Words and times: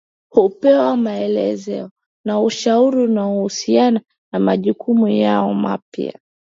hupewa 0.29 0.97
maelekezo 0.97 1.91
na 2.25 2.41
ushauri 2.41 2.97
unaohusiana 3.03 4.01
na 4.33 4.39
majukumu 4.39 5.07
yao 5.07 5.53
mapya 5.53 6.19